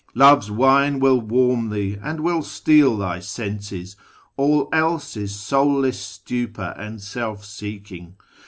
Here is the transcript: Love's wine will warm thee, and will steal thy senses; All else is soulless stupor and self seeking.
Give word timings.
Love's 0.15 0.49
wine 0.49 0.99
will 0.99 1.21
warm 1.21 1.69
thee, 1.69 1.95
and 2.01 2.21
will 2.21 2.41
steal 2.41 2.97
thy 2.97 3.19
senses; 3.19 3.95
All 4.35 4.67
else 4.73 5.15
is 5.15 5.35
soulless 5.35 5.99
stupor 5.99 6.73
and 6.75 6.99
self 6.99 7.45
seeking. 7.45 8.15